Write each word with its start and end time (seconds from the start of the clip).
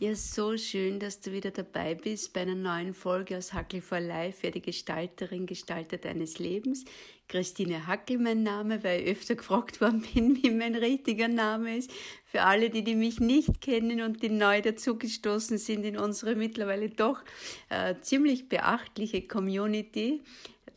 Ja, 0.00 0.14
so 0.14 0.56
schön, 0.56 1.00
dass 1.00 1.18
du 1.18 1.32
wieder 1.32 1.50
dabei 1.50 1.96
bist 1.96 2.32
bei 2.32 2.42
einer 2.42 2.54
neuen 2.54 2.94
Folge 2.94 3.36
aus 3.36 3.52
Hackel 3.52 3.80
for 3.80 3.98
Life, 3.98 4.38
wer 4.42 4.52
die 4.52 4.62
Gestalterin, 4.62 5.44
Gestalter 5.44 5.96
deines 5.96 6.38
Lebens. 6.38 6.84
Christine 7.26 7.88
Hackel 7.88 8.18
mein 8.18 8.44
Name, 8.44 8.84
weil 8.84 9.00
ich 9.00 9.10
öfter 9.10 9.34
gefragt 9.34 9.80
worden 9.80 10.06
bin, 10.14 10.36
wie 10.42 10.52
mein 10.52 10.76
richtiger 10.76 11.26
Name 11.26 11.78
ist. 11.78 11.90
Für 12.26 12.42
alle, 12.42 12.70
die, 12.70 12.84
die 12.84 12.94
mich 12.94 13.18
nicht 13.18 13.60
kennen 13.60 14.00
und 14.02 14.22
die 14.22 14.28
neu 14.28 14.62
dazugestoßen 14.62 15.58
sind 15.58 15.84
in 15.84 15.98
unsere 15.98 16.36
mittlerweile 16.36 16.90
doch 16.90 17.20
äh, 17.68 17.96
ziemlich 18.00 18.48
beachtliche 18.48 19.22
Community. 19.22 20.20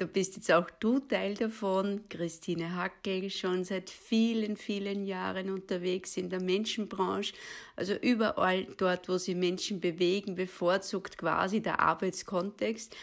Da 0.02 0.08
bist 0.08 0.36
jetzt 0.36 0.52
auch 0.52 0.68
du 0.80 0.98
Teil 0.98 1.36
davon. 1.36 2.02
Christine 2.09 2.76
Hackel, 2.76 3.30
schon 3.30 3.64
seit 3.64 3.92
vielen, 3.92 4.58
vielen 4.58 5.05
Jahren 5.05 5.52
unterwegs 5.52 6.18
in 6.18 6.28
der 6.32 6.42
Menschenbranche. 6.42 7.34
Also 7.76 7.94
überall 7.94 8.66
dort, 8.78 9.08
wo 9.09 9.20
sie 9.20 9.36
Menschen 9.36 9.80
bewegen, 9.80 10.34
bevorzugt 10.34 11.20
quasi 11.20 11.62
der 11.62 11.80
Arbeitskontext 11.82 12.95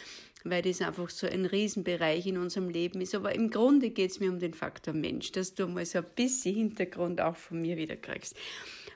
weil 0.45 0.63
das 0.63 0.81
einfach 0.81 1.11
so 1.11 1.27
ein 1.27 1.47
Riesenbereich 1.47 2.27
in 2.27 2.39
unserem 2.39 2.69
Leben 2.69 3.01
ist. 3.01 3.15
Aber 3.15 3.35
im 3.35 3.51
Grunde 3.51 3.91
geht 3.91 4.13
es 4.13 4.21
mir 4.21 4.31
um 4.31 4.39
den 4.39 4.55
Faktor 4.55 4.95
Mensch, 4.95 5.31
dass 5.33 5.55
du 5.55 5.67
mal 5.67 5.85
so 5.85 5.99
ein 5.99 6.07
bisschen 6.17 6.55
Hintergrund 6.55 7.21
auch 7.21 7.37
von 7.37 7.61
mir 7.61 7.77
wieder 7.77 7.97
kriegst. 7.97 8.37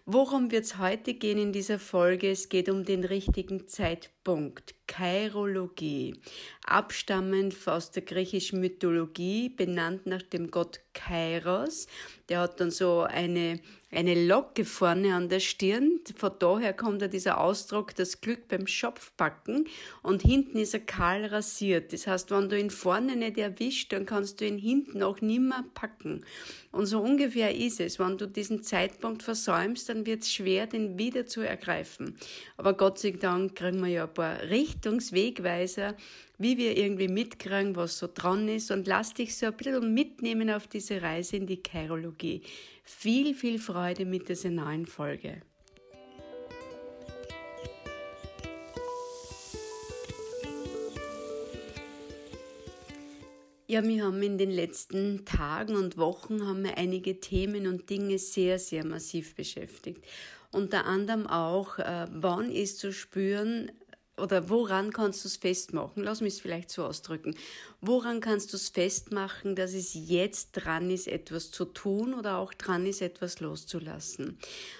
Worum 0.06 0.50
wird 0.50 0.64
es 0.64 0.78
heute 0.78 1.14
gehen 1.14 1.38
in 1.38 1.52
dieser 1.52 1.78
Folge? 1.78 2.30
Es 2.30 2.48
geht 2.48 2.68
um 2.68 2.84
den 2.84 3.04
richtigen 3.04 3.68
Zeitpunkt. 3.68 4.74
Kairologie, 4.92 6.20
abstammend 6.66 7.56
aus 7.66 7.92
der 7.92 8.02
griechischen 8.02 8.60
Mythologie, 8.60 9.48
benannt 9.48 10.04
nach 10.04 10.20
dem 10.20 10.50
Gott 10.50 10.80
Kairos. 10.92 11.86
Der 12.28 12.40
hat 12.40 12.60
dann 12.60 12.70
so 12.70 13.00
eine, 13.00 13.60
eine 13.90 14.26
Locke 14.26 14.64
vorne 14.64 15.14
an 15.14 15.28
der 15.28 15.40
Stirn. 15.40 16.00
Von 16.16 16.32
daher 16.38 16.72
kommt 16.72 17.02
ja 17.02 17.08
dieser 17.08 17.40
Ausdruck, 17.40 17.94
das 17.94 18.20
Glück 18.20 18.48
beim 18.48 18.66
Schopfbacken. 18.66 19.66
Und 20.02 20.22
hinten 20.22 20.58
ist 20.58 20.74
er 20.74 20.80
kahl 20.80 21.24
rasiert. 21.26 21.92
Das 21.92 22.06
heißt, 22.06 22.30
wenn 22.30 22.48
du 22.48 22.58
ihn 22.58 22.70
vorne 22.70 23.16
nicht 23.16 23.38
erwischt, 23.38 23.92
dann 23.92 24.06
kannst 24.06 24.40
du 24.40 24.46
ihn 24.46 24.58
hinten 24.58 25.02
auch 25.02 25.20
nimmer 25.20 25.64
packen. 25.74 26.24
Und 26.70 26.86
so 26.86 27.00
ungefähr 27.00 27.54
ist 27.54 27.80
es. 27.80 27.98
Wenn 27.98 28.16
du 28.16 28.26
diesen 28.26 28.62
Zeitpunkt 28.62 29.22
versäumst, 29.22 29.88
dann 29.88 30.06
wird 30.06 30.22
es 30.22 30.32
schwer, 30.32 30.66
den 30.66 30.98
wieder 30.98 31.26
zu 31.26 31.42
ergreifen. 31.42 32.16
Aber 32.56 32.74
Gott 32.74 32.98
sei 32.98 33.10
Dank 33.10 33.56
kriegen 33.56 33.80
wir 33.80 33.88
ja 33.88 34.04
ein 34.04 34.14
paar 34.14 34.42
Richtungswegweiser, 34.82 35.94
wie 36.38 36.58
wir 36.58 36.76
irgendwie 36.76 37.08
mitkriegen, 37.08 37.76
was 37.76 37.98
so 37.98 38.08
dran 38.12 38.48
ist 38.48 38.72
und 38.72 38.88
lass 38.88 39.14
dich 39.14 39.36
so 39.36 39.46
ein 39.46 39.56
bisschen 39.56 39.94
mitnehmen 39.94 40.50
auf 40.50 40.66
diese 40.66 41.00
Reise 41.00 41.36
in 41.36 41.46
die 41.46 41.62
Chirologie. 41.64 42.42
Viel, 42.82 43.34
viel 43.34 43.58
Freude 43.60 44.04
mit 44.04 44.28
dieser 44.28 44.50
neuen 44.50 44.86
Folge. 44.86 45.42
Ja, 53.68 53.82
wir 53.84 54.04
haben 54.04 54.22
in 54.22 54.36
den 54.36 54.50
letzten 54.50 55.24
Tagen 55.24 55.76
und 55.76 55.96
Wochen 55.96 56.44
haben 56.46 56.64
wir 56.64 56.76
einige 56.76 57.20
Themen 57.20 57.66
und 57.66 57.88
Dinge 57.88 58.18
sehr, 58.18 58.58
sehr 58.58 58.84
massiv 58.84 59.34
beschäftigt. 59.34 60.04
Unter 60.50 60.84
anderem 60.84 61.26
auch, 61.26 61.78
äh, 61.78 62.06
wann 62.10 62.50
ist 62.50 62.78
zu 62.80 62.92
spüren, 62.92 63.72
oder 64.18 64.48
woran 64.50 64.92
kannst 64.92 65.24
du 65.24 65.28
es 65.28 65.36
festmachen? 65.36 66.02
Lass 66.02 66.20
mich 66.20 66.34
es 66.34 66.40
vielleicht 66.40 66.70
so 66.70 66.84
ausdrücken. 66.84 67.34
Woran 67.84 68.20
kannst 68.20 68.52
du 68.52 68.56
es 68.56 68.68
festmachen, 68.68 69.56
dass 69.56 69.74
es 69.74 69.92
jetzt 69.92 70.52
dran 70.52 70.88
ist, 70.88 71.08
etwas 71.08 71.50
zu 71.50 71.64
tun 71.64 72.14
oder 72.14 72.38
auch 72.38 72.54
dran 72.54 72.86
ist, 72.86 73.02
etwas 73.02 73.40
loszulassen? 73.40 74.38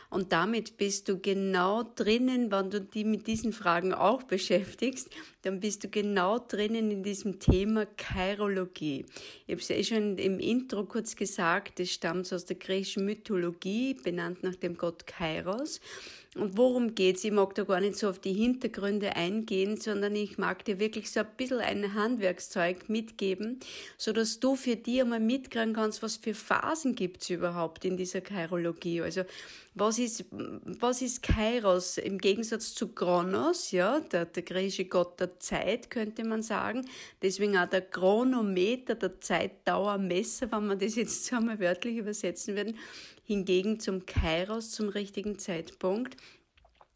Und 0.09 0.31
damit 0.31 0.77
bist 0.77 1.09
du 1.09 1.19
genau 1.19 1.83
drinnen, 1.97 2.53
wenn 2.53 2.71
du 2.71 2.81
dich 2.81 3.05
mit 3.05 3.27
diesen 3.27 3.53
Fragen 3.53 3.93
auch 3.93 4.23
beschäftigst, 4.23 5.11
dann 5.41 5.59
bist 5.59 5.83
du 5.83 5.89
genau 5.89 6.39
drinnen 6.39 6.93
in 6.93 7.03
diesem 7.03 7.41
Thema 7.41 7.89
Chirologie. 7.97 9.05
Ich 9.47 9.53
habe 9.53 9.61
es 9.61 9.69
ja 9.69 9.77
eh 9.77 9.85
schon 9.85 10.19
im 10.19 10.39
Intro 10.39 10.85
kurz 10.85 11.17
gesagt, 11.17 11.81
es 11.81 11.91
stammt 11.91 12.33
aus 12.33 12.45
der 12.45 12.57
griechischen 12.57 13.05
Mythologie, 13.05 13.95
benannt 13.95 14.45
nach 14.45 14.55
dem 14.55 14.77
Gott 14.77 15.09
Kairos. 15.09 15.81
Und 16.35 16.57
worum 16.57 16.95
geht's? 16.95 17.25
Ich 17.25 17.31
mag 17.31 17.55
da 17.55 17.65
gar 17.65 17.81
nicht 17.81 17.97
so 17.97 18.09
auf 18.09 18.19
die 18.19 18.33
Hintergründe 18.33 19.17
eingehen, 19.17 19.79
sondern 19.79 20.17
ich 20.17 20.39
mag 20.39 20.65
dir 20.65 20.81
wirklich 20.81 21.11
so 21.11 21.21
ein 21.21 21.27
bisschen 21.37 21.59
ein 21.59 21.93
Handwerkszeug 21.95 22.89
mitgeben, 22.93 23.59
so 23.97 24.13
dass 24.13 24.39
du 24.39 24.55
für 24.55 24.77
dich 24.77 25.01
einmal 25.01 25.21
mitkriegen 25.21 25.73
kannst, 25.73 26.03
was 26.03 26.19
für 26.19 26.35
Phasen 26.35 26.95
gibt's 26.95 27.31
überhaupt 27.31 27.85
in 27.85 27.97
dieser 27.97 28.21
Chirologie. 28.21 29.01
Also, 29.01 29.23
was 29.75 29.99
ist, 29.99 30.27
was 30.31 31.01
ist 31.01 31.23
Kairos 31.23 31.97
im 31.97 32.19
Gegensatz 32.19 32.75
zu 32.75 32.89
Kronos, 32.89 33.71
ja, 33.71 34.01
der, 34.01 34.27
der 34.27 34.43
griechische 34.43 34.85
Gott 34.85 35.19
der 35.19 35.41
Zeit, 35.41 35.89
könnte 35.89 36.25
man 36.25 36.43
sagen. 36.43 36.87
Deswegen 37.23 37.57
auch 37.57 37.69
der 37.69 37.81
Chronometer, 37.81 38.95
der 38.95 39.19
Zeitdauermesser, 39.21 40.53
wenn 40.53 40.67
man 40.67 40.79
das 40.79 40.97
jetzt 40.97 41.33
einmal 41.33 41.59
wörtlich 41.59 41.97
übersetzen 41.97 42.55
würden 42.55 42.77
hingegen 43.25 43.81
zum 43.81 44.05
Kairos 44.05 44.73
zum 44.73 44.89
richtigen 44.89 45.39
Zeitpunkt. 45.39 46.17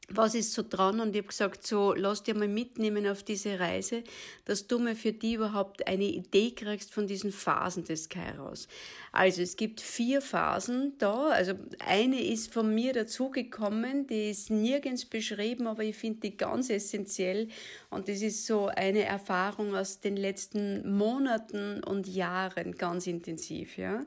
Was 0.09 0.37
ist 0.37 0.53
so 0.53 0.62
dran? 0.62 1.00
Und 1.00 1.17
ich 1.17 1.19
habe 1.19 1.28
gesagt, 1.28 1.67
so 1.67 1.93
lass 1.93 2.22
dir 2.22 2.37
mal 2.37 2.47
mitnehmen 2.47 3.09
auf 3.09 3.25
diese 3.25 3.59
Reise, 3.59 4.05
dass 4.44 4.69
du 4.69 4.78
mal 4.78 4.94
für 4.94 5.12
die 5.12 5.34
überhaupt 5.34 5.84
eine 5.89 6.05
Idee 6.05 6.53
kriegst 6.53 6.94
von 6.94 7.09
diesen 7.09 7.33
Phasen 7.33 7.83
des 7.83 8.09
Kairos. 8.09 8.69
Also 9.11 9.43
es 9.43 9.56
gibt 9.56 9.81
vier 9.81 10.21
Phasen 10.21 10.93
da. 10.99 11.31
Also 11.31 11.55
eine 11.81 12.22
ist 12.22 12.53
von 12.53 12.72
mir 12.72 12.93
dazugekommen, 12.93 14.06
die 14.06 14.31
ist 14.31 14.49
nirgends 14.50 15.06
beschrieben, 15.06 15.66
aber 15.66 15.83
ich 15.83 15.97
finde 15.97 16.21
die 16.21 16.37
ganz 16.37 16.71
essentiell. 16.71 17.49
Und 17.91 18.06
das 18.09 18.22
ist 18.22 18.47
so 18.47 18.66
eine 18.66 19.03
Erfahrung 19.03 19.75
aus 19.75 19.99
den 19.99 20.16
letzten 20.16 20.97
Monaten 20.97 21.83
und 21.83 22.06
Jahren 22.06 22.77
ganz 22.77 23.09
intensiv, 23.09 23.77
ja. 23.77 24.05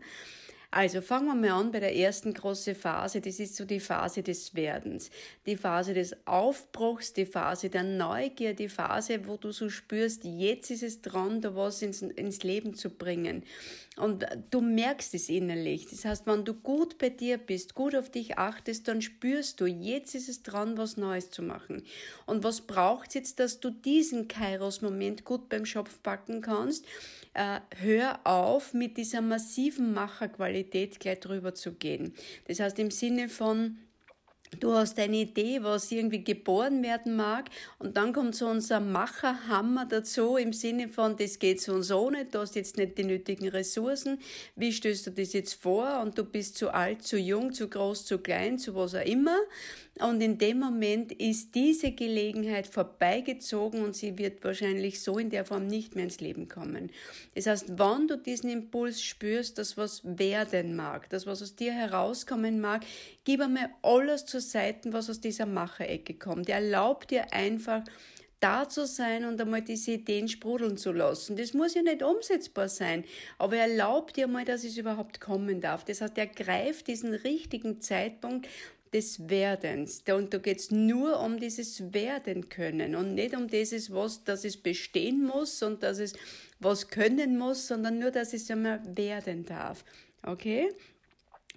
Also 0.72 1.02
fangen 1.02 1.26
wir 1.26 1.50
mal 1.50 1.60
an 1.60 1.72
bei 1.72 1.80
der 1.80 1.96
ersten 1.96 2.32
großen 2.32 2.76
Phase. 2.76 3.22
Das 3.22 3.40
ist 3.40 3.56
so 3.56 3.66
die 3.66 3.80
Phase 3.80 4.22
des 4.22 4.54
Werdens. 4.54 5.10
Die 5.48 5.58
Phase 5.58 5.96
des 5.96 6.16
Aufbruchs, 6.28 7.12
die 7.12 7.26
Phase 7.26 7.72
der 7.72 7.82
Neugier, 7.82 8.54
die 8.54 8.70
Phase, 8.70 9.28
wo 9.28 9.38
du 9.38 9.52
so 9.52 9.70
spürst, 9.70 10.24
jetzt 10.26 10.70
ist 10.70 10.84
es 10.84 11.02
dran, 11.02 11.42
da 11.42 11.56
was 11.56 11.82
ins, 11.82 12.04
ins 12.04 12.44
Leben 12.44 12.76
zu 12.76 12.92
bringen. 12.92 13.42
Und 13.98 14.28
du 14.52 14.62
merkst 14.62 15.16
es 15.16 15.28
innerlich. 15.28 15.88
Das 15.88 16.06
heißt, 16.06 16.28
wenn 16.28 16.46
du 16.46 16.54
gut 16.54 17.00
bei 17.00 17.10
dir 17.10 17.40
bist, 17.40 17.74
gut 17.74 17.96
auf 17.96 18.12
dich 18.12 18.38
achtest, 18.38 18.88
dann 18.88 19.02
spürst 19.02 19.60
du, 19.60 19.66
jetzt 19.66 20.14
ist 20.14 20.30
es 20.30 20.44
dran, 20.44 20.78
was 20.78 20.98
Neues 20.98 21.32
zu 21.32 21.42
machen. 21.42 21.82
Und 22.28 22.44
was 22.44 22.62
braucht 22.62 23.16
jetzt, 23.16 23.40
dass 23.40 23.60
du 23.60 23.72
diesen 23.72 24.28
Kairos-Moment 24.28 25.26
gut 25.26 25.50
beim 25.50 25.66
Schopf 25.66 26.02
packen 26.04 26.42
kannst? 26.42 26.86
Äh, 27.34 27.60
hör 27.78 28.20
auf, 28.26 28.74
mit 28.74 28.98
dieser 28.98 29.22
massiven 29.22 29.94
Macherqualität 29.94 31.00
gleich 31.00 31.20
drüber 31.20 31.54
zu 31.54 31.74
gehen. 31.74 32.14
Das 32.48 32.60
heißt 32.60 32.80
im 32.80 32.92
Sinne 32.92 33.30
von, 33.30 33.78
Du 34.58 34.74
hast 34.74 34.98
eine 34.98 35.18
Idee, 35.18 35.62
was 35.62 35.92
irgendwie 35.92 36.24
geboren 36.24 36.82
werden 36.82 37.16
mag, 37.16 37.50
und 37.78 37.96
dann 37.96 38.14
kommt 38.14 38.36
so 38.36 38.48
unser 38.48 38.80
Macherhammer 38.80 39.86
dazu 39.86 40.38
im 40.38 40.54
Sinne 40.54 40.90
von, 40.90 41.16
das 41.16 41.38
geht 41.38 41.62
so 41.62 41.74
und 41.74 41.84
so 41.84 42.10
nicht, 42.10 42.34
du 42.34 42.40
hast 42.40 42.56
jetzt 42.56 42.78
nicht 42.78 42.98
die 42.98 43.04
nötigen 43.04 43.48
Ressourcen, 43.50 44.20
wie 44.56 44.74
stößt 44.74 45.08
du 45.08 45.12
das 45.12 45.34
jetzt 45.34 45.54
vor 45.54 46.02
und 46.02 46.18
du 46.18 46.24
bist 46.24 46.58
zu 46.58 46.74
alt, 46.74 47.04
zu 47.04 47.18
jung, 47.18 47.54
zu 47.54 47.70
groß, 47.70 48.06
zu 48.06 48.18
klein, 48.18 48.58
zu 48.58 48.74
was 48.76 48.96
auch 48.96 49.06
immer. 49.06 49.38
Und 50.00 50.22
in 50.22 50.38
dem 50.38 50.60
Moment 50.60 51.12
ist 51.12 51.56
diese 51.56 51.92
Gelegenheit 51.92 52.68
vorbeigezogen 52.68 53.84
und 53.84 53.98
sie 53.98 54.18
wird 54.18 54.42
wahrscheinlich 54.46 55.02
so 55.02 55.18
in 55.18 55.30
der 55.30 55.44
Form 55.44 55.68
nicht 55.68 55.96
mehr 55.96 56.06
ins 56.06 56.22
Leben 56.22 56.48
kommen. 56.48 56.90
Das 57.36 57.48
heißt, 57.48 57.74
wann 57.76 58.08
du 58.08 58.18
diesen 58.18 58.50
Impuls 58.50 59.02
spürst, 59.02 59.58
dass 59.58 59.76
was 59.76 60.02
werden 60.06 60.78
mag, 60.78 61.10
dass 61.10 61.28
was 61.28 61.42
aus 61.42 61.56
dir 61.56 61.74
herauskommen 61.74 62.62
mag, 62.62 62.86
gib 63.26 63.42
einmal 63.42 63.70
alles 63.82 64.26
zur 64.40 64.50
Seite, 64.50 64.94
was 64.94 65.10
aus 65.10 65.20
dieser 65.20 65.46
Macherecke 65.46 66.14
kommt. 66.14 66.50
Erlaub 66.50 67.08
dir 67.08 67.34
einfach, 67.34 67.84
da 68.40 68.70
zu 68.70 68.88
sein 68.88 69.26
und 69.26 69.42
einmal 69.42 69.62
diese 69.62 69.92
Ideen 69.92 70.30
sprudeln 70.30 70.78
zu 70.78 70.94
lassen. 70.94 71.36
Das 71.36 71.54
muss 71.54 71.74
ja 71.74 71.82
nicht 71.82 72.02
umsetzbar 72.02 72.70
sein, 72.70 73.04
aber 73.38 73.58
erlaub 73.58 74.14
dir 74.14 74.28
mal, 74.28 74.46
dass 74.46 74.64
es 74.64 74.78
überhaupt 74.78 75.20
kommen 75.20 75.60
darf. 75.60 75.84
Das 75.84 76.00
heißt, 76.00 76.18
ergreif 76.18 76.84
diesen 76.84 77.14
richtigen 77.14 77.82
Zeitpunkt, 77.82 78.48
des 78.94 79.30
Werdens. 79.30 80.04
Und 80.12 80.34
da 80.34 80.38
geht's 80.40 80.72
nur 80.72 81.20
um 81.20 81.40
dieses 81.40 81.94
Werden 81.94 82.50
können 82.50 82.96
und 82.96 83.14
nicht 83.14 83.36
um 83.36 83.48
dieses, 83.48 83.94
was, 83.94 84.24
dass 84.24 84.44
es 84.46 84.58
bestehen 84.58 85.24
muss 85.26 85.62
und 85.62 85.84
dass 85.84 86.00
es 86.00 86.14
was 86.60 86.88
können 86.88 87.38
muss, 87.38 87.68
sondern 87.68 88.00
nur, 88.00 88.12
dass 88.12 88.34
es 88.34 88.50
einmal 88.50 88.82
werden 88.96 89.46
darf. 89.46 89.84
Okay? 90.24 90.70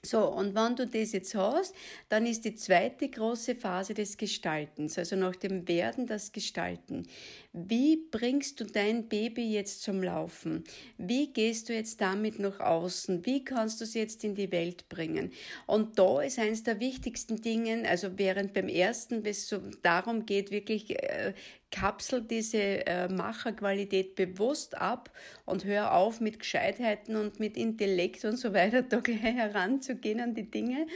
So, 0.04 0.26
und 0.26 0.56
wenn 0.56 0.74
du 0.74 0.84
das 0.84 1.12
jetzt 1.12 1.36
hast, 1.36 1.76
dann 2.08 2.26
ist 2.26 2.44
die 2.44 2.56
zweite 2.56 3.08
große 3.08 3.54
Phase 3.54 3.94
des 3.94 4.16
Gestaltens, 4.16 4.98
also 4.98 5.14
nach 5.14 5.36
dem 5.36 5.68
Werden 5.68 6.08
das 6.08 6.32
Gestalten. 6.32 7.06
Wie 7.54 7.98
bringst 8.10 8.60
du 8.60 8.64
dein 8.64 9.08
Baby 9.08 9.52
jetzt 9.52 9.82
zum 9.82 10.02
Laufen? 10.02 10.64
Wie 10.96 11.34
gehst 11.34 11.68
du 11.68 11.74
jetzt 11.74 12.00
damit 12.00 12.38
nach 12.38 12.60
außen? 12.60 13.26
Wie 13.26 13.44
kannst 13.44 13.78
du 13.80 13.84
es 13.84 13.92
jetzt 13.92 14.24
in 14.24 14.34
die 14.34 14.50
Welt 14.50 14.88
bringen? 14.88 15.32
Und 15.66 15.98
da 15.98 16.22
ist 16.22 16.38
eines 16.38 16.62
der 16.62 16.80
wichtigsten 16.80 17.42
Dinge, 17.42 17.86
also 17.86 18.16
während 18.16 18.54
beim 18.54 18.68
ersten, 18.68 19.22
es 19.26 19.48
so 19.48 19.58
darum 19.82 20.24
geht, 20.24 20.50
wirklich 20.50 20.98
äh, 20.98 21.34
kapsel 21.72 22.22
diese 22.22 22.86
äh, 22.86 23.08
Macherqualität 23.08 24.14
bewusst 24.14 24.76
ab 24.76 25.10
und 25.44 25.64
hör 25.64 25.94
auf 25.94 26.20
mit 26.20 26.38
Gescheitheiten 26.38 27.16
und 27.16 27.40
mit 27.40 27.56
Intellekt 27.56 28.24
und 28.24 28.36
so 28.36 28.52
weiter 28.52 28.82
da 28.82 29.00
gleich 29.00 29.22
heranzugehen 29.22 30.20
an 30.20 30.34
die 30.34 30.48
Dinge, 30.48 30.86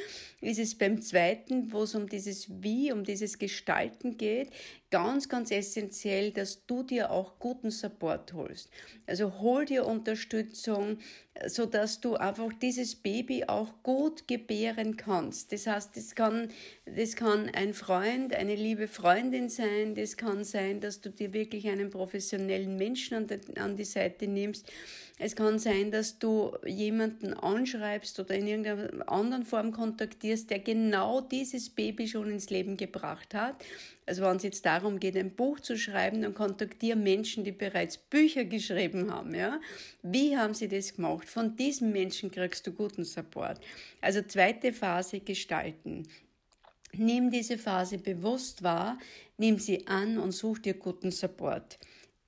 ist 0.41 0.61
es 0.61 0.77
beim 0.77 1.03
zweiten, 1.03 1.73
wo 1.73 1.83
es 1.83 1.95
um 1.95 2.09
dieses 2.09 2.63
Wie, 2.63 2.93
um 2.93 3.03
dieses 3.03 3.39
Gestalten 3.39 4.17
geht, 4.19 4.51
ganz, 4.91 5.29
ganz 5.29 5.51
essentiell, 5.51 6.31
dass 6.31 6.65
du 6.67 6.83
dir 6.83 7.11
auch 7.11 7.39
guten 7.39 7.71
Support 7.71 8.33
holst. 8.33 8.71
Also 9.07 9.41
hol 9.41 9.65
dir 9.65 9.87
Unterstützung, 9.87 10.99
so 11.47 11.67
dass 11.67 12.01
du 12.01 12.15
einfach 12.15 12.53
dieses 12.53 12.95
Baby 12.95 13.45
auch 13.47 13.83
gut 13.83 14.27
gebären 14.29 14.97
kannst. 14.97 15.53
Das 15.53 15.67
heißt, 15.67 15.97
das 15.97 16.15
kann, 16.15 16.49
das 16.87 17.17
kann 17.17 17.51
ein 17.51 17.75
Freund, 17.75 18.35
eine 18.35 18.55
liebe 18.55 18.89
Freundin 18.89 19.49
sein, 19.49 19.95
das 19.95 20.17
kann 20.17 20.45
sein, 20.45 20.81
dass 20.81 21.01
du 21.01 21.11
dir 21.11 21.33
wirklich 21.33 21.69
einen 21.69 21.91
professionellen 21.91 22.77
Menschen 22.77 23.17
an 23.17 23.27
die, 23.27 23.57
an 23.59 23.77
die 23.77 23.85
Seite 23.85 24.29
nimmst. 24.29 24.71
Es 25.19 25.35
kann 25.35 25.59
sein, 25.59 25.91
dass 25.91 26.19
du 26.19 26.53
jemanden 26.67 27.33
anschreibst 27.33 28.21
oder 28.21 28.35
in 28.35 28.47
irgendeiner 28.47 29.09
anderen 29.11 29.45
Form 29.45 29.73
kontaktierst, 29.73 30.51
der 30.51 30.59
genau 30.59 31.23
dieses 31.23 31.71
Baby 31.71 32.07
schon 32.07 32.31
ins 32.31 32.51
Leben 32.51 32.77
gebracht 32.77 33.33
hat. 33.33 33.57
Also 34.05 34.23
wenn 34.23 34.37
es 34.37 34.43
jetzt 34.43 34.65
darum 34.77 35.01
geht, 35.01 35.17
ein 35.17 35.35
Buch 35.35 35.61
zu 35.61 35.77
schreiben, 35.77 36.23
dann 36.23 36.35
kontaktiere 36.35 36.97
Menschen, 36.97 37.45
die 37.45 37.53
bereits 37.53 37.97
Bücher 37.97 38.45
geschrieben 38.45 39.11
haben. 39.11 39.35
Ja? 39.35 39.61
Wie 40.03 40.37
haben 40.37 40.55
sie 40.55 40.69
das 40.69 40.95
gemacht? 40.95 41.29
Von 41.29 41.57
diesen 41.57 41.93
Menschen 41.93 42.31
kriegst 42.31 42.67
du 42.67 42.73
guten 42.73 43.05
Support. 43.05 43.61
Also 44.01 44.23
zweite 44.23 44.73
Phase 44.73 45.21
gestalten. 45.21 46.07
Nimm 46.93 47.31
diese 47.31 47.59
Phase 47.59 47.99
bewusst 47.99 48.63
wahr, 48.63 48.99
nimm 49.39 49.59
sie 49.59 49.87
an 49.87 50.19
und 50.19 50.33
such 50.33 50.61
dir 50.61 50.75
guten 50.75 51.11
Support. 51.11 51.79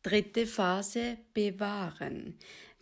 Dritte 0.03 0.47
Phase 0.47 1.19
bewahren. 1.35 2.35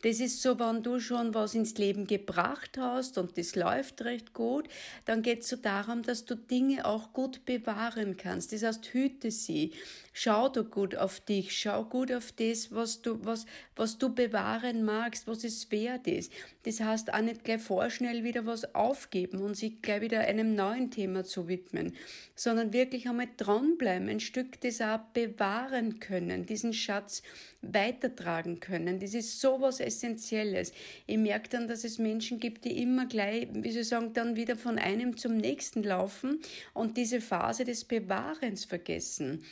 Das 0.03 0.21
ist 0.21 0.43
so, 0.43 0.59
wenn 0.59 0.83
du 0.83 1.01
schon 1.01 1.35
was 1.35 1.55
ins 1.55 1.79
Leben 1.79 2.07
gebracht 2.07 2.77
hast 2.79 3.17
und 3.19 3.39
das 3.39 3.57
läuft 3.57 4.03
recht 4.03 4.35
gut, 4.35 4.69
dann 5.07 5.23
geht 5.23 5.41
es 5.41 5.49
so 5.49 5.57
darum, 5.57 6.03
dass 6.03 6.27
du 6.27 6.37
Dinge 6.37 6.85
auch 6.85 7.13
gut 7.13 7.45
bewahren 7.47 8.17
kannst. 8.17 8.53
Das 8.53 8.63
heißt, 8.63 8.93
hüte 8.93 9.31
sie. 9.31 9.73
Schau 10.19 10.49
du 10.49 10.65
gut 10.65 10.97
auf 10.97 11.21
dich, 11.21 11.61
schau 11.61 11.85
gut 11.85 12.11
auf 12.11 12.33
das, 12.33 12.73
was 12.73 13.03
du, 13.03 13.23
was, 13.23 13.45
was 13.77 13.99
du 13.99 14.15
bewahren 14.15 14.83
magst, 14.83 15.27
was 15.27 15.45
es 15.45 15.71
wert 15.71 16.07
ist. 16.07 16.33
Das 16.63 16.81
heißt, 16.81 17.13
auch 17.13 17.21
nicht 17.21 17.45
gleich 17.45 17.61
vorschnell 17.61 18.25
wieder 18.25 18.47
was 18.47 18.75
aufgeben 18.75 19.43
und 19.43 19.59
sich 19.59 19.83
gleich 19.83 20.01
wieder 20.01 20.21
einem 20.21 20.55
neuen 20.55 20.91
Thema 20.91 21.25
zu 21.25 21.49
widmen, 21.49 21.95
sondern 22.35 22.73
wirklich 22.73 23.07
einmal 23.07 23.29
dranbleiben, 23.37 24.09
ein 24.09 24.21
Stück 24.21 24.59
das 24.63 24.81
auch 24.81 25.01
bewahren 25.13 26.01
können, 26.01 26.47
diesen 26.47 26.73
Schatz 26.73 27.23
weitertragen 27.61 28.59
können. 28.59 28.99
Das 29.01 29.13
ist 29.13 29.39
so 29.39 29.61
was 29.61 29.81
Essentielles. 29.81 30.73
Ich 31.07 31.19
merke 31.19 31.51
dann, 31.51 31.69
dass 31.69 31.85
es 31.85 31.99
Menschen 31.99 32.41
gibt, 32.41 32.65
die 32.65 32.81
immer 32.81 33.05
gleich, 33.05 33.49
wie 33.53 33.71
Sie 33.71 33.85
sagen, 33.85 34.15
dann 34.15 34.35
wieder 34.35 34.57
von 34.57 34.79
einem 34.79 35.19
zum 35.19 35.37
nächsten 35.37 35.83
laufen 35.83 36.41
und 36.73 36.97
diese 36.97 37.21
Phase 37.21 37.65
des 37.65 37.85
Bewahrens 37.85 38.65
vergessen. 38.65 39.45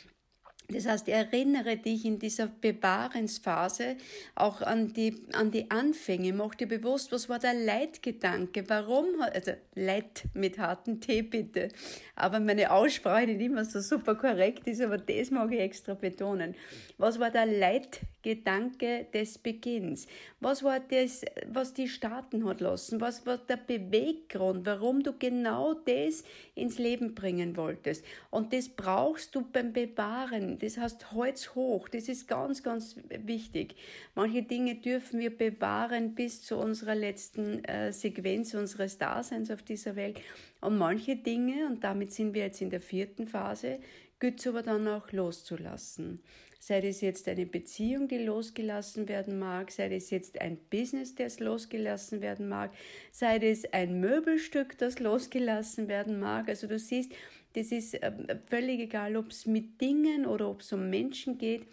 Das 0.68 0.86
heißt, 0.86 1.08
erinnere 1.08 1.76
dich 1.76 2.06
in 2.06 2.18
dieser 2.18 2.46
Bewahrensphase 2.46 3.96
auch 4.34 4.62
an 4.62 4.94
die, 4.94 5.22
an 5.32 5.50
die 5.50 5.70
Anfänge. 5.70 6.32
Mach 6.32 6.54
dir 6.54 6.66
bewusst, 6.66 7.12
was 7.12 7.28
war 7.28 7.38
der 7.38 7.52
Leitgedanke? 7.52 8.64
Warum, 8.68 9.06
also 9.20 9.52
Leit 9.74 10.24
mit 10.32 10.58
harten 10.58 11.00
T 11.00 11.20
bitte. 11.20 11.68
Aber 12.16 12.40
meine 12.40 12.70
Aussprache 12.70 13.26
nicht 13.26 13.40
immer 13.40 13.64
so 13.64 13.80
super 13.80 14.14
korrekt 14.14 14.66
ist, 14.66 14.80
aber 14.80 14.96
das 14.96 15.30
mag 15.30 15.52
ich 15.52 15.60
extra 15.60 15.94
betonen. 15.94 16.54
Was 16.96 17.18
war 17.18 17.30
der 17.30 17.46
Leitgedanke 17.46 19.06
des 19.12 19.36
Beginns? 19.36 20.06
Was 20.40 20.62
war 20.62 20.80
das, 20.80 21.22
was 21.48 21.74
die 21.74 21.88
starten 21.88 22.46
hat 22.46 22.60
lassen? 22.60 23.00
Was 23.00 23.26
war 23.26 23.36
der 23.36 23.56
Beweggrund, 23.56 24.64
warum 24.64 25.02
du 25.02 25.12
genau 25.18 25.74
das 25.74 26.24
ins 26.54 26.78
Leben 26.78 27.14
bringen 27.14 27.56
wolltest? 27.56 28.04
Und 28.30 28.52
das 28.52 28.68
brauchst 28.68 29.34
du 29.34 29.42
beim 29.42 29.72
Bewahren 29.72 30.53
das 30.58 30.78
heißt 30.78 31.12
Holz 31.12 31.54
hoch, 31.54 31.88
das 31.88 32.08
ist 32.08 32.28
ganz, 32.28 32.62
ganz 32.62 32.96
wichtig. 33.08 33.76
Manche 34.14 34.42
Dinge 34.42 34.76
dürfen 34.76 35.20
wir 35.20 35.36
bewahren 35.36 36.14
bis 36.14 36.42
zu 36.42 36.56
unserer 36.56 36.94
letzten 36.94 37.64
äh, 37.64 37.92
Sequenz 37.92 38.54
unseres 38.54 38.98
Daseins 38.98 39.50
auf 39.50 39.62
dieser 39.62 39.96
Welt. 39.96 40.20
Und 40.60 40.78
manche 40.78 41.16
Dinge, 41.16 41.66
und 41.66 41.84
damit 41.84 42.12
sind 42.12 42.34
wir 42.34 42.44
jetzt 42.44 42.62
in 42.62 42.70
der 42.70 42.80
vierten 42.80 43.26
Phase, 43.26 43.78
gilt 44.18 44.40
es 44.40 44.46
aber 44.46 44.62
dann 44.62 44.88
auch 44.88 45.12
loszulassen. 45.12 46.22
Sei 46.58 46.78
es 46.78 47.02
jetzt 47.02 47.28
eine 47.28 47.44
Beziehung, 47.44 48.08
die 48.08 48.16
losgelassen 48.16 49.06
werden 49.06 49.38
mag, 49.38 49.70
sei 49.70 49.94
es 49.94 50.08
jetzt 50.08 50.40
ein 50.40 50.56
Business, 50.70 51.14
das 51.14 51.38
losgelassen 51.38 52.22
werden 52.22 52.48
mag, 52.48 52.72
sei 53.12 53.36
es 53.36 53.70
ein 53.74 54.00
Möbelstück, 54.00 54.78
das 54.78 54.98
losgelassen 54.98 55.88
werden 55.88 56.18
mag. 56.18 56.48
Also 56.48 56.66
du 56.66 56.78
siehst, 56.78 57.12
das 57.54 57.72
ist 57.72 57.98
ähm, 58.02 58.26
völlig 58.46 58.80
egal, 58.80 59.16
ob 59.16 59.30
es 59.30 59.46
mit 59.46 59.80
Dingen 59.80 60.26
oder 60.26 60.48
ob 60.50 60.60
es 60.60 60.72
um 60.72 60.90
Menschen 60.90 61.38
geht. 61.38 61.66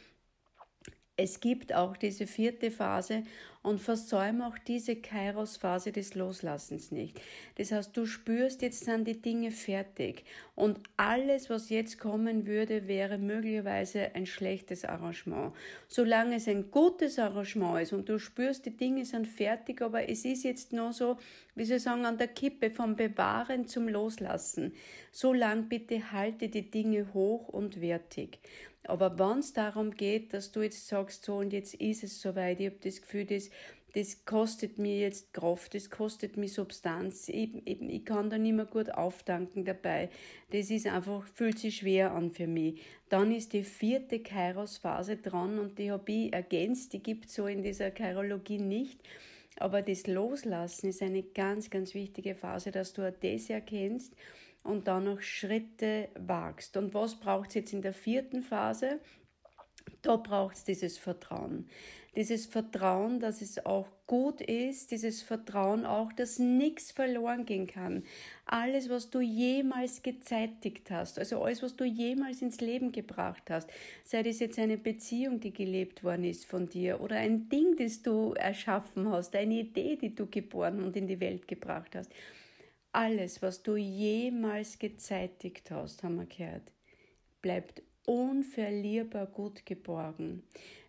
Es 1.17 1.39
gibt 1.39 1.73
auch 1.73 1.97
diese 1.97 2.25
vierte 2.25 2.71
Phase 2.71 3.23
und 3.63 3.79
versäum 3.79 4.41
auch 4.41 4.57
diese 4.57 4.95
Kairos-Phase 4.95 5.91
des 5.91 6.15
Loslassens 6.15 6.91
nicht. 6.91 7.19
Das 7.55 7.71
heißt, 7.71 7.95
du 7.95 8.05
spürst, 8.05 8.61
jetzt 8.61 8.85
sind 8.85 9.07
die 9.07 9.21
Dinge 9.21 9.51
fertig 9.51 10.23
und 10.55 10.79
alles, 10.97 11.49
was 11.49 11.69
jetzt 11.69 11.99
kommen 11.99 12.47
würde, 12.47 12.87
wäre 12.87 13.17
möglicherweise 13.17 14.15
ein 14.15 14.25
schlechtes 14.25 14.83
Arrangement. 14.83 15.53
Solange 15.87 16.37
es 16.37 16.47
ein 16.47 16.71
gutes 16.71 17.19
Arrangement 17.19 17.83
ist 17.83 17.93
und 17.93 18.09
du 18.09 18.17
spürst, 18.17 18.65
die 18.65 18.75
Dinge 18.75 19.05
sind 19.05 19.27
fertig, 19.27 19.81
aber 19.81 20.09
es 20.09 20.25
ist 20.25 20.43
jetzt 20.43 20.73
nur 20.73 20.91
so, 20.91 21.17
wie 21.53 21.65
Sie 21.65 21.77
sagen, 21.77 22.05
an 22.05 22.17
der 22.17 22.29
Kippe 22.29 22.71
vom 22.71 22.95
Bewahren 22.95 23.67
zum 23.67 23.87
Loslassen. 23.87 24.73
So 25.11 25.33
lang 25.33 25.67
bitte 25.67 26.11
halte 26.11 26.49
die 26.49 26.71
Dinge 26.71 27.13
hoch 27.13 27.49
und 27.49 27.79
wertig. 27.81 28.39
Aber 28.83 29.17
wenn 29.19 29.39
es 29.39 29.53
darum 29.53 29.91
geht, 29.91 30.33
dass 30.33 30.51
du 30.51 30.61
jetzt 30.61 30.87
sagst, 30.87 31.25
so 31.25 31.37
und 31.37 31.53
jetzt 31.53 31.75
ist 31.75 32.03
es 32.03 32.21
soweit, 32.21 32.59
ich 32.59 32.67
habe 32.67 32.77
das 32.83 33.01
Gefühl, 33.01 33.25
das, 33.25 33.49
das 33.93 34.25
kostet 34.25 34.79
mir 34.79 34.99
jetzt 34.99 35.33
Kraft, 35.33 35.75
das 35.75 35.89
kostet 35.89 36.37
mir 36.37 36.47
Substanz, 36.47 37.29
ich, 37.29 37.49
ich, 37.65 37.81
ich 37.81 38.05
kann 38.05 38.29
da 38.29 38.37
nicht 38.37 38.55
mehr 38.55 38.65
gut 38.65 38.91
auftanken 38.91 39.65
dabei, 39.65 40.09
das 40.51 40.71
ist 40.71 40.87
einfach, 40.87 41.25
fühlt 41.27 41.59
sich 41.59 41.77
schwer 41.77 42.13
an 42.13 42.31
für 42.31 42.47
mich. 42.47 42.81
Dann 43.09 43.31
ist 43.31 43.53
die 43.53 43.63
vierte 43.63 44.19
Kairos-Phase 44.19 45.17
dran 45.17 45.59
und 45.59 45.77
die 45.77 45.91
habe 45.91 46.11
ich 46.11 46.33
ergänzt, 46.33 46.93
die 46.93 47.03
gibt 47.03 47.29
so 47.29 47.47
in 47.47 47.61
dieser 47.61 47.91
Kairologie 47.91 48.59
nicht. 48.59 48.99
Aber 49.57 49.81
das 49.81 50.07
Loslassen 50.07 50.87
ist 50.89 51.01
eine 51.03 51.21
ganz, 51.21 51.69
ganz 51.69 51.93
wichtige 51.93 52.35
Phase, 52.35 52.71
dass 52.71 52.93
du 52.93 53.07
auch 53.07 53.13
das 53.21 53.49
erkennst 53.49 54.13
und 54.63 54.87
dann 54.87 55.05
noch 55.05 55.21
Schritte 55.21 56.09
wagst. 56.15 56.77
Und 56.77 56.93
was 56.93 57.15
braucht 57.15 57.49
es 57.49 57.55
jetzt 57.55 57.73
in 57.73 57.81
der 57.81 57.93
vierten 57.93 58.43
Phase? 58.43 58.99
Da 60.01 60.15
braucht 60.15 60.55
es 60.55 60.63
dieses 60.63 60.97
Vertrauen. 60.97 61.67
Dieses 62.15 62.45
Vertrauen, 62.45 63.21
dass 63.21 63.41
es 63.41 63.65
auch 63.65 63.87
gut 64.05 64.41
ist, 64.41 64.91
dieses 64.91 65.21
Vertrauen 65.21 65.85
auch, 65.85 66.11
dass 66.11 66.39
nichts 66.39 66.91
verloren 66.91 67.45
gehen 67.45 67.67
kann. 67.67 68.03
Alles, 68.45 68.89
was 68.89 69.09
du 69.09 69.21
jemals 69.21 70.03
gezeitigt 70.03 70.91
hast, 70.91 71.17
also 71.17 71.41
alles, 71.41 71.63
was 71.63 71.77
du 71.77 71.85
jemals 71.85 72.41
ins 72.41 72.59
Leben 72.59 72.91
gebracht 72.91 73.49
hast, 73.49 73.69
sei 74.03 74.23
das 74.23 74.39
jetzt 74.39 74.59
eine 74.59 74.77
Beziehung, 74.77 75.39
die 75.39 75.53
gelebt 75.53 76.03
worden 76.03 76.25
ist 76.25 76.45
von 76.45 76.67
dir 76.67 76.99
oder 76.99 77.15
ein 77.15 77.47
Ding, 77.47 77.77
das 77.77 78.01
du 78.01 78.33
erschaffen 78.33 79.09
hast, 79.09 79.33
eine 79.33 79.59
Idee, 79.61 79.95
die 79.95 80.13
du 80.13 80.25
geboren 80.25 80.83
und 80.83 80.97
in 80.97 81.07
die 81.07 81.21
Welt 81.21 81.47
gebracht 81.47 81.95
hast 81.95 82.11
alles, 82.91 83.41
was 83.41 83.63
du 83.63 83.75
jemals 83.75 84.79
gezeitigt 84.79 85.71
hast, 85.71 86.03
haben 86.03 86.15
wir 86.17 86.25
gehört, 86.25 86.71
bleibt 87.41 87.81
unverlierbar 88.05 89.27
gut 89.27 89.65
geborgen. 89.65 90.43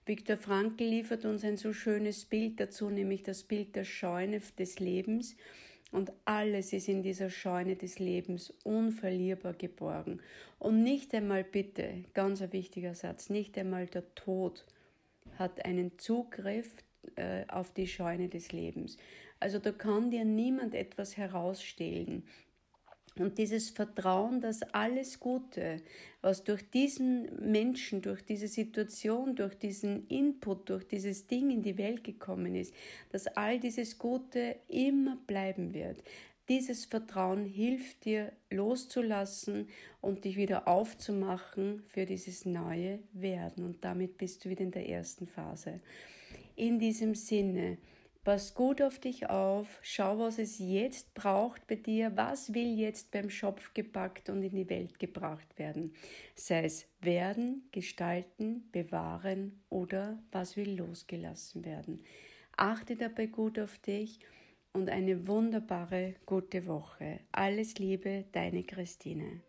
Viktor 0.04 0.36
Frankl 0.36 0.84
liefert 0.84 1.24
uns 1.24 1.44
ein 1.44 1.56
so 1.56 1.72
schönes 1.72 2.24
Bild 2.24 2.58
dazu, 2.58 2.90
nämlich 2.90 3.22
das 3.22 3.44
Bild 3.44 3.76
der 3.76 3.84
Scheune 3.84 4.40
des 4.58 4.80
Lebens. 4.80 5.36
Und 5.92 6.10
alles 6.24 6.72
ist 6.72 6.88
in 6.88 7.02
dieser 7.02 7.30
Scheune 7.30 7.76
des 7.76 7.98
Lebens 7.98 8.52
unverlierbar 8.64 9.52
geborgen. 9.52 10.20
Und 10.58 10.82
nicht 10.82 11.14
einmal 11.14 11.44
bitte, 11.44 12.04
ganz 12.14 12.40
ein 12.40 12.52
wichtiger 12.52 12.94
Satz, 12.94 13.30
nicht 13.30 13.56
einmal 13.58 13.86
der 13.86 14.14
Tod 14.14 14.64
hat 15.38 15.64
einen 15.64 15.98
Zugriff 15.98 16.74
äh, 17.16 17.44
auf 17.48 17.72
die 17.72 17.86
Scheune 17.86 18.28
des 18.28 18.52
Lebens. 18.52 18.96
Also 19.42 19.58
da 19.58 19.72
kann 19.72 20.12
dir 20.12 20.24
niemand 20.24 20.72
etwas 20.72 21.16
herausstehlen. 21.16 22.22
Und 23.18 23.38
dieses 23.38 23.70
Vertrauen, 23.70 24.40
dass 24.40 24.62
alles 24.62 25.18
Gute, 25.18 25.82
was 26.20 26.44
durch 26.44 26.70
diesen 26.70 27.50
Menschen, 27.50 28.00
durch 28.02 28.22
diese 28.24 28.46
Situation, 28.46 29.34
durch 29.34 29.54
diesen 29.58 30.06
Input, 30.06 30.70
durch 30.70 30.86
dieses 30.86 31.26
Ding 31.26 31.50
in 31.50 31.62
die 31.62 31.76
Welt 31.76 32.04
gekommen 32.04 32.54
ist, 32.54 32.72
dass 33.10 33.26
all 33.26 33.58
dieses 33.58 33.98
Gute 33.98 34.56
immer 34.68 35.18
bleiben 35.26 35.74
wird. 35.74 36.02
Dieses 36.48 36.84
Vertrauen 36.84 37.44
hilft 37.44 38.04
dir 38.04 38.32
loszulassen 38.48 39.68
und 40.00 40.24
dich 40.24 40.36
wieder 40.36 40.68
aufzumachen 40.68 41.82
für 41.88 42.06
dieses 42.06 42.46
neue 42.46 43.00
Werden. 43.12 43.64
Und 43.64 43.84
damit 43.84 44.18
bist 44.18 44.44
du 44.44 44.50
wieder 44.50 44.62
in 44.62 44.70
der 44.70 44.88
ersten 44.88 45.26
Phase. 45.26 45.80
In 46.54 46.78
diesem 46.78 47.14
Sinne, 47.14 47.78
Pass 48.24 48.54
gut 48.54 48.80
auf 48.80 49.00
dich 49.00 49.28
auf, 49.30 49.80
schau, 49.82 50.20
was 50.20 50.38
es 50.38 50.60
jetzt 50.60 51.12
braucht 51.12 51.66
bei 51.66 51.74
dir, 51.74 52.16
was 52.16 52.54
will 52.54 52.78
jetzt 52.78 53.10
beim 53.10 53.28
Schopf 53.28 53.74
gepackt 53.74 54.30
und 54.30 54.44
in 54.44 54.54
die 54.54 54.70
Welt 54.70 55.00
gebracht 55.00 55.58
werden. 55.58 55.92
Sei 56.36 56.64
es 56.64 56.86
werden, 57.00 57.68
gestalten, 57.72 58.68
bewahren 58.70 59.60
oder 59.70 60.22
was 60.30 60.56
will 60.56 60.78
losgelassen 60.78 61.64
werden. 61.64 62.04
Achte 62.56 62.94
dabei 62.94 63.26
gut 63.26 63.58
auf 63.58 63.78
dich 63.78 64.20
und 64.72 64.88
eine 64.88 65.26
wunderbare 65.26 66.14
gute 66.24 66.68
Woche. 66.68 67.18
Alles 67.32 67.78
Liebe, 67.78 68.26
deine 68.30 68.62
Christine. 68.62 69.40